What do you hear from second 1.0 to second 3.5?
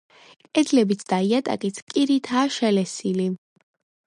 და იატაკიც კირითაა შელესილი.